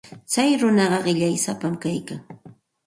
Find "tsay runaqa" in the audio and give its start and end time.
0.31-0.99